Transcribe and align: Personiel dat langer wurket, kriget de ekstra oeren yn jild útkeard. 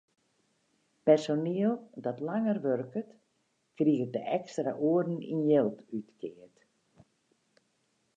Personiel 1.09 1.75
dat 2.07 2.23
langer 2.29 2.59
wurket, 2.65 3.09
kriget 3.77 4.11
de 4.15 4.21
ekstra 4.37 4.71
oeren 4.87 5.19
yn 5.33 5.41
jild 5.49 5.79
útkeard. 5.97 6.55